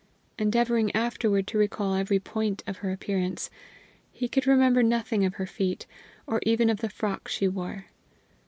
Endeavoring 0.39 0.89
afterward 0.95 1.45
to 1.45 1.59
recall 1.59 1.93
every 1.93 2.19
point 2.19 2.63
of 2.65 2.77
her 2.77 2.91
appearance, 2.91 3.51
he 4.11 4.27
could 4.27 4.47
remember 4.47 4.81
nothing 4.81 5.23
of 5.23 5.35
her 5.35 5.45
feet, 5.45 5.85
or 6.25 6.39
even 6.41 6.71
of 6.71 6.77
the 6.79 6.89
frock 6.89 7.27
she 7.27 7.47
wore. 7.47 7.85